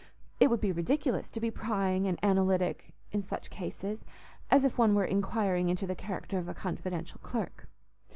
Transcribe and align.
It 0.39 0.49
would 0.49 0.61
be 0.61 0.71
ridiculous 0.71 1.29
to 1.29 1.39
be 1.39 1.51
prying 1.51 2.07
and 2.07 2.17
analytic 2.23 2.95
in 3.11 3.21
such 3.21 3.51
cases, 3.51 4.03
as 4.49 4.65
if 4.65 4.75
one 4.79 4.95
were 4.95 5.05
inquiring 5.05 5.69
into 5.69 5.85
the 5.85 5.93
character 5.93 6.39
of 6.39 6.47
a 6.49 6.55
confidential 6.55 7.19
clerk. 7.21 7.69